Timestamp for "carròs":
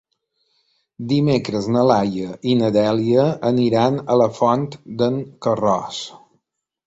5.47-6.01